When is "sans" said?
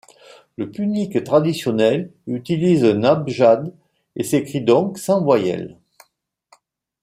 4.97-5.23